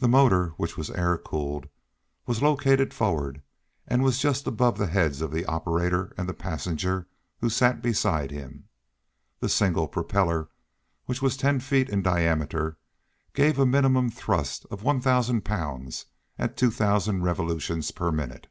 [0.00, 1.66] The motor, which was air cooled,
[2.26, 3.40] was located forward,
[3.88, 8.30] and was just above the heads of the operator and the passenger who sat beside
[8.30, 8.68] him.
[9.38, 10.50] The single propeller,
[11.06, 12.76] which was ten feet in diameter,
[13.32, 16.04] gave a minimum thrust of one thousand pounds
[16.38, 18.46] at two thousand revolutions per minute.